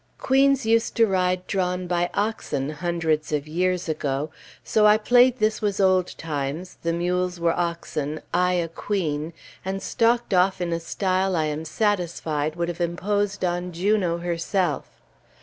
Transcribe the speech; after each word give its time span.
Queens 0.17 0.65
used 0.65 0.95
to 0.95 1.05
ride 1.05 1.45
drawn 1.45 1.85
by 1.85 2.09
oxen 2.15 2.71
hundreds 2.71 3.31
of 3.31 3.47
years 3.47 3.87
ago, 3.87 4.31
so 4.63 4.87
I 4.87 4.97
played 4.97 5.37
this 5.37 5.61
was 5.61 5.79
old 5.79 6.17
times, 6.17 6.79
the 6.81 6.91
mules 6.91 7.39
were 7.39 7.53
oxen, 7.55 8.19
I 8.33 8.53
a 8.53 8.67
queen, 8.67 9.31
and 9.63 9.79
stalked 9.79 10.33
off 10.33 10.59
in 10.59 10.73
a 10.73 10.79
style 10.79 11.35
I 11.35 11.45
am 11.45 11.65
satisfied 11.65 12.55
would 12.55 12.67
have 12.67 12.81
imposed 12.81 13.45
on 13.45 13.71
Juno 13.73 14.17
herself. 14.17 14.89